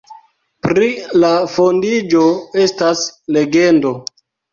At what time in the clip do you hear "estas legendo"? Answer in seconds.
2.63-3.93